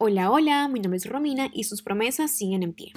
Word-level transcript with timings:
Hola, 0.00 0.30
hola, 0.30 0.68
mi 0.68 0.78
nombre 0.78 0.96
es 0.96 1.06
Romina 1.06 1.50
y 1.52 1.64
sus 1.64 1.82
promesas 1.82 2.30
siguen 2.30 2.62
en 2.62 2.72
pie. 2.72 2.92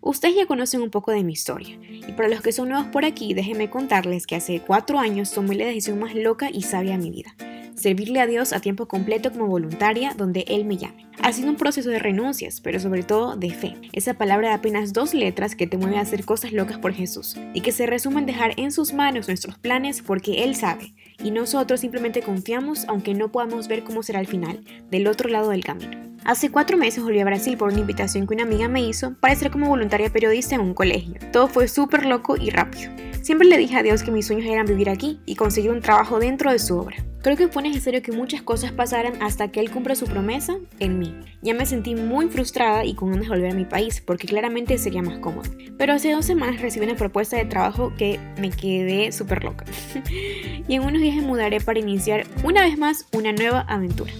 Ustedes 0.00 0.34
ya 0.34 0.46
conocen 0.46 0.80
un 0.80 0.88
poco 0.88 1.12
de 1.12 1.22
mi 1.24 1.34
historia, 1.34 1.78
y 1.90 2.12
para 2.12 2.30
los 2.30 2.40
que 2.40 2.52
son 2.52 2.70
nuevos 2.70 2.86
por 2.86 3.04
aquí, 3.04 3.34
déjenme 3.34 3.68
contarles 3.68 4.26
que 4.26 4.36
hace 4.36 4.62
cuatro 4.66 4.98
años 4.98 5.32
tomé 5.32 5.56
la 5.56 5.66
decisión 5.66 5.98
más 5.98 6.14
loca 6.14 6.48
y 6.50 6.62
sabia 6.62 6.92
de 6.92 7.04
mi 7.04 7.10
vida, 7.10 7.36
servirle 7.74 8.22
a 8.22 8.26
Dios 8.26 8.54
a 8.54 8.60
tiempo 8.60 8.88
completo 8.88 9.30
como 9.30 9.46
voluntaria 9.46 10.14
donde 10.16 10.46
Él 10.48 10.64
me 10.64 10.78
llame. 10.78 11.06
Ha 11.20 11.34
sido 11.34 11.50
un 11.50 11.56
proceso 11.56 11.90
de 11.90 11.98
renuncias, 11.98 12.62
pero 12.62 12.80
sobre 12.80 13.02
todo 13.02 13.36
de 13.36 13.50
fe. 13.50 13.76
Esa 13.92 14.14
palabra 14.14 14.48
de 14.48 14.54
apenas 14.54 14.94
dos 14.94 15.12
letras 15.12 15.54
que 15.54 15.66
te 15.66 15.76
mueve 15.76 15.98
a 15.98 16.00
hacer 16.00 16.24
cosas 16.24 16.52
locas 16.52 16.78
por 16.78 16.94
Jesús 16.94 17.36
y 17.52 17.60
que 17.60 17.72
se 17.72 17.84
resume 17.84 18.20
en 18.20 18.26
dejar 18.26 18.54
en 18.56 18.72
sus 18.72 18.94
manos 18.94 19.28
nuestros 19.28 19.58
planes 19.58 20.00
porque 20.00 20.44
Él 20.44 20.56
sabe 20.56 20.94
y 21.24 21.32
nosotros 21.32 21.80
simplemente 21.80 22.22
confiamos 22.22 22.84
aunque 22.86 23.14
no 23.14 23.32
podamos 23.32 23.66
ver 23.66 23.82
cómo 23.82 24.04
será 24.04 24.20
el 24.20 24.28
final, 24.28 24.60
del 24.90 25.08
otro 25.08 25.28
lado 25.28 25.50
del 25.50 25.64
camino. 25.64 26.13
Hace 26.24 26.50
cuatro 26.50 26.78
meses 26.78 27.04
volví 27.04 27.20
a 27.20 27.24
Brasil 27.26 27.58
por 27.58 27.70
una 27.70 27.80
invitación 27.80 28.26
que 28.26 28.32
una 28.32 28.44
amiga 28.44 28.66
me 28.66 28.80
hizo 28.80 29.12
para 29.20 29.34
ser 29.34 29.50
como 29.50 29.68
voluntaria 29.68 30.08
periodista 30.08 30.54
en 30.54 30.62
un 30.62 30.72
colegio. 30.72 31.16
Todo 31.32 31.48
fue 31.48 31.68
súper 31.68 32.06
loco 32.06 32.38
y 32.38 32.48
rápido. 32.48 32.90
Siempre 33.20 33.46
le 33.46 33.58
dije 33.58 33.76
a 33.76 33.82
Dios 33.82 34.02
que 34.02 34.10
mis 34.10 34.26
sueños 34.26 34.46
eran 34.46 34.64
vivir 34.64 34.88
aquí 34.88 35.20
y 35.26 35.36
conseguir 35.36 35.70
un 35.70 35.82
trabajo 35.82 36.18
dentro 36.18 36.50
de 36.50 36.58
su 36.58 36.78
obra. 36.78 36.96
Creo 37.20 37.36
que 37.36 37.48
fue 37.48 37.62
necesario 37.62 38.00
que 38.00 38.12
muchas 38.12 38.40
cosas 38.40 38.72
pasaran 38.72 39.22
hasta 39.22 39.48
que 39.48 39.60
Él 39.60 39.70
cumpla 39.70 39.94
su 39.96 40.06
promesa 40.06 40.56
en 40.78 40.98
mí. 40.98 41.14
Ya 41.42 41.52
me 41.52 41.66
sentí 41.66 41.94
muy 41.94 42.28
frustrada 42.28 42.86
y 42.86 42.94
con 42.94 43.10
ganas 43.10 43.24
de 43.24 43.34
volver 43.34 43.52
a 43.52 43.54
mi 43.54 43.66
país, 43.66 44.00
porque 44.00 44.26
claramente 44.26 44.78
sería 44.78 45.02
más 45.02 45.18
cómodo. 45.18 45.50
Pero 45.76 45.92
hace 45.92 46.12
dos 46.12 46.24
semanas 46.24 46.62
recibí 46.62 46.86
una 46.86 46.96
propuesta 46.96 47.36
de 47.36 47.44
trabajo 47.44 47.92
que 47.98 48.18
me 48.38 48.50
quedé 48.50 49.12
súper 49.12 49.44
loca. 49.44 49.66
y 50.68 50.74
en 50.74 50.82
unos 50.82 51.02
días 51.02 51.16
me 51.16 51.22
mudaré 51.22 51.60
para 51.60 51.78
iniciar 51.78 52.26
una 52.44 52.62
vez 52.62 52.78
más 52.78 53.06
una 53.12 53.32
nueva 53.32 53.60
aventura. 53.60 54.12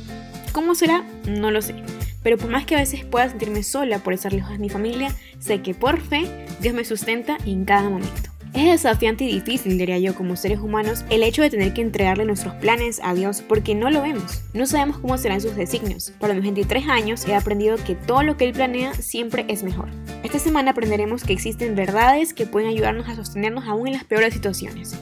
¿Cómo 0.55 0.77
será? 0.77 1.05
No 1.27 1.51
lo 1.51 1.61
sé. 1.61 1.75
Pero 2.23 2.39
por 2.39 2.49
más 2.49 2.65
que 2.65 2.77
a 2.77 2.79
veces 2.79 3.05
pueda 3.05 3.29
sentirme 3.29 3.65
sola 3.65 3.99
por 3.99 4.13
estar 4.13 4.33
lejos 4.33 4.53
de 4.53 4.59
mi 4.59 4.69
familia, 4.69 5.13
sé 5.41 5.63
que 5.63 5.75
por 5.75 6.01
fe 6.01 6.47
Dios 6.61 6.75
me 6.75 6.85
sustenta 6.85 7.39
en 7.45 7.65
cada 7.65 7.91
momento. 7.91 8.31
Es 8.55 8.71
desafiante 8.71 9.25
y 9.25 9.41
difícil, 9.41 9.77
diría 9.79 9.99
yo, 9.99 10.15
como 10.15 10.37
seres 10.37 10.61
humanos, 10.61 11.05
el 11.11 11.25
hecho 11.25 11.43
de 11.43 11.51
tener 11.51 11.75
que 11.75 11.81
entregarle 11.81 12.25
nuestros 12.25 12.55
planes 12.55 13.01
a 13.03 13.15
Dios 13.15 13.43
porque 13.43 13.75
no 13.75 13.91
lo 13.91 14.01
vemos. 14.01 14.43
No 14.53 14.65
sabemos 14.65 14.99
cómo 14.99 15.19
serán 15.19 15.41
sus 15.41 15.57
designios. 15.57 16.13
Para 16.21 16.35
mis 16.35 16.45
23 16.45 16.87
años 16.87 17.27
he 17.27 17.35
aprendido 17.35 17.77
que 17.77 17.97
todo 17.97 18.23
lo 18.23 18.37
que 18.37 18.45
Él 18.45 18.53
planea 18.53 18.95
siempre 18.95 19.47
es 19.49 19.65
mejor. 19.65 19.89
Esta 20.23 20.39
semana 20.39 20.71
aprenderemos 20.71 21.25
que 21.25 21.33
existen 21.33 21.75
verdades 21.75 22.33
que 22.33 22.47
pueden 22.47 22.69
ayudarnos 22.69 23.09
a 23.09 23.17
sostenernos 23.17 23.65
aún 23.65 23.89
en 23.89 23.95
las 23.95 24.05
peores 24.05 24.33
situaciones. 24.33 24.97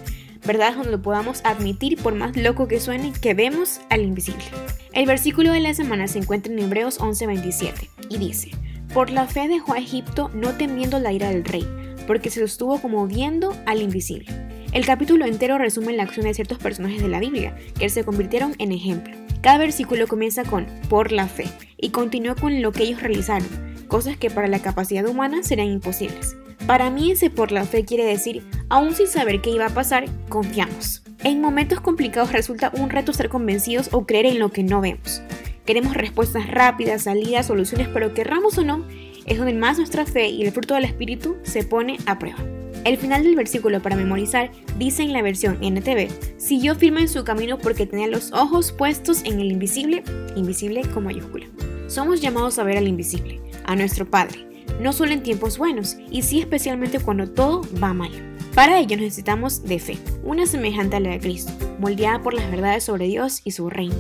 Verdades 0.45 0.77
donde 0.77 0.99
podamos 0.99 1.41
admitir, 1.45 2.03
por 2.03 2.15
más 2.15 2.37
loco 2.37 2.69
que 2.69 2.81
suene, 2.81 3.13
que 3.13 3.35
vemos 3.35 3.81
al 3.91 4.03
invisible. 4.03 4.45
El 4.93 5.07
versículo 5.07 5.53
de 5.53 5.61
la 5.61 5.75
semana 5.75 6.09
se 6.09 6.19
encuentra 6.19 6.53
en 6.53 6.59
Hebreos 6.59 6.99
11:27 7.01 7.89
y 8.09 8.19
dice, 8.19 8.51
Por 8.93 9.11
la 9.11 9.27
fe 9.27 9.49
dejó 9.49 9.75
a 9.75 9.79
Egipto 9.79 10.31
no 10.35 10.51
temiendo 10.51 10.99
la 10.99 11.13
ira 11.13 11.31
del 11.31 11.45
rey 11.45 11.67
porque 12.07 12.31
se 12.31 12.41
sostuvo 12.41 12.81
como 12.81 13.07
viendo 13.07 13.57
al 13.67 13.83
invisible. 13.83 14.27
El 14.73 14.87
capítulo 14.87 15.27
entero 15.27 15.59
resume 15.59 15.93
la 15.93 16.03
acción 16.03 16.27
de 16.27 16.35
ciertos 16.35 16.59
personajes 16.59 17.03
de 17.03 17.09
la 17.09 17.21
Biblia, 17.21 17.57
que 17.79 17.89
se 17.89 18.05
convirtieron 18.05 18.55
en 18.59 18.73
ejemplo. 18.73 19.15
Cada 19.41 19.59
versículo 19.59 20.07
comienza 20.07 20.45
con 20.45 20.67
por 20.89 21.13
la 21.13 21.27
fe 21.27 21.47
y 21.77 21.91
continúa 21.91 22.35
con 22.35 22.63
lo 22.63 22.73
que 22.73 22.85
ellos 22.85 23.03
realizaron, 23.03 23.49
cosas 23.89 24.17
que 24.17 24.31
para 24.31 24.49
la 24.49 24.61
capacidad 24.61 25.07
humana 25.07 25.43
serían 25.43 25.69
imposibles. 25.69 26.37
Para 26.67 26.91
mí 26.91 27.11
ese 27.11 27.29
por 27.29 27.51
la 27.51 27.65
fe 27.65 27.85
quiere 27.85 28.05
decir, 28.05 28.43
aún 28.69 28.95
sin 28.95 29.09
saber 29.09 29.41
qué 29.41 29.51
iba 29.51 29.67
a 29.67 29.75
pasar, 29.75 30.05
confiamos. 30.29 31.03
En 31.25 31.41
momentos 31.41 31.81
complicados 31.81 32.33
resulta 32.33 32.73
un 32.75 32.89
reto 32.89 33.13
ser 33.13 33.29
convencidos 33.29 33.89
o 33.93 34.07
creer 34.07 34.27
en 34.27 34.39
lo 34.39 34.51
que 34.51 34.63
no 34.63 34.81
vemos. 34.81 35.23
Queremos 35.65 35.95
respuestas 35.95 36.49
rápidas, 36.49 37.03
salidas, 37.03 37.47
soluciones, 37.47 37.89
pero 37.89 38.15
querramos 38.15 38.59
o 38.59 38.65
no, 38.65 38.87
es 39.27 39.39
donde 39.39 39.55
más 39.55 39.79
nuestra 39.79 40.07
fe 40.07 40.29
y 40.29 40.43
el 40.43 40.53
fruto 40.53 40.75
del 40.75 40.85
Espíritu 40.85 41.37
se 41.43 41.65
pone 41.65 41.99
a 42.07 42.19
prueba. 42.19 42.39
El 42.85 42.97
final 42.97 43.23
del 43.23 43.37
versículo 43.37 43.81
para 43.81 43.95
memorizar 43.95 44.51
dice 44.79 45.03
en 45.03 45.13
la 45.13 45.23
versión 45.23 45.59
NTV, 45.63 46.09
siguió 46.39 46.75
firme 46.75 47.03
en 47.03 47.09
su 47.09 47.23
camino 47.23 47.59
porque 47.59 47.87
tenía 47.87 48.09
los 48.09 48.33
ojos 48.33 48.73
puestos 48.73 49.23
en 49.25 49.41
el 49.41 49.53
invisible, 49.53 50.03
invisible 50.35 50.83
con 50.93 51.05
mayúscula. 51.05 51.47
Somos 51.87 52.21
llamados 52.21 52.59
a 52.59 52.65
ver 52.65 52.79
al 52.79 52.89
invisible, 52.89 53.41
a 53.65 53.77
nuestro 53.77 54.11
Padre, 54.11 54.52
no 54.81 54.93
solo 54.93 55.13
en 55.13 55.23
tiempos 55.23 55.59
buenos, 55.59 55.97
y 56.11 56.23
sí 56.23 56.41
especialmente 56.41 57.01
cuando 57.01 57.29
todo 57.29 57.63
va 57.83 57.93
mal. 57.95 58.11
Para 58.55 58.79
ello 58.79 58.97
necesitamos 58.97 59.63
de 59.65 59.79
fe, 59.79 59.99
una 60.25 60.47
semejante 60.47 60.97
a 60.97 61.01
la 61.01 61.11
de 61.11 61.21
Cristo, 61.21 61.53
moldeada 61.79 62.21
por 62.21 62.35
las 62.35 62.51
verdades 62.51 62.85
sobre 62.85 63.07
Dios 63.07 63.41
y 63.45 63.53
su 63.53 63.71
reino 63.71 63.97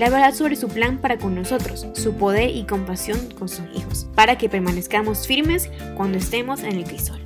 la 0.00 0.08
verdad 0.08 0.34
sobre 0.34 0.56
su 0.56 0.68
plan 0.68 0.96
para 0.96 1.18
con 1.18 1.34
nosotros, 1.34 1.86
su 1.92 2.14
poder 2.14 2.56
y 2.56 2.64
compasión 2.64 3.18
con 3.38 3.50
sus 3.50 3.66
hijos, 3.74 4.08
para 4.14 4.38
que 4.38 4.48
permanezcamos 4.48 5.26
firmes 5.26 5.70
cuando 5.94 6.16
estemos 6.16 6.62
en 6.62 6.76
el 6.76 6.84
crisol. 6.84 7.20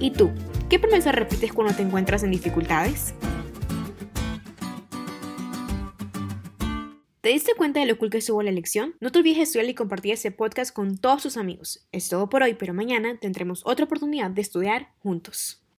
¿Y 0.00 0.10
tú? 0.10 0.32
¿Qué 0.68 0.80
promesa 0.80 1.12
repites 1.12 1.52
cuando 1.52 1.74
te 1.74 1.82
encuentras 1.82 2.24
en 2.24 2.32
dificultades? 2.32 3.14
¿Te 7.22 7.28
diste 7.28 7.54
cuenta 7.56 7.78
de 7.78 7.86
lo 7.86 7.96
cool 7.98 8.10
que 8.10 8.18
estuvo 8.18 8.42
la 8.42 8.50
lección? 8.50 8.96
No 8.98 9.12
te 9.12 9.20
olvides 9.20 9.36
de 9.36 9.42
estudiar 9.44 9.68
y 9.68 9.74
compartir 9.74 10.12
ese 10.14 10.32
podcast 10.32 10.74
con 10.74 10.98
todos 10.98 11.22
tus 11.22 11.36
amigos. 11.36 11.86
Es 11.92 12.08
todo 12.08 12.28
por 12.28 12.42
hoy, 12.42 12.54
pero 12.54 12.74
mañana 12.74 13.16
tendremos 13.16 13.62
otra 13.64 13.84
oportunidad 13.84 14.32
de 14.32 14.40
estudiar 14.40 14.88
juntos. 15.04 15.61